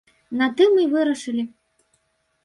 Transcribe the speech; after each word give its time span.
На 0.39 0.45
тым 0.61 0.71
і 0.83 0.85
вырашылі. 0.93 1.43